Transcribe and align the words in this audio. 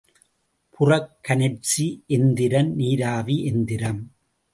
புறக்கனற்சி 0.77 1.85
எந்திரம் 2.07 2.71
நீராவி 2.75 3.37
எந்திரம். 3.45 4.01